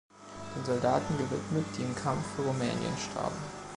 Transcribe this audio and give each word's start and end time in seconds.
Den 0.55 0.65
Soldaten 0.65 1.15
gewidmet, 1.15 1.65
die 1.77 1.83
im 1.83 1.93
Kampf 1.93 2.25
für 2.35 2.41
Rumnänien 2.41 2.97
starben. 2.97 3.37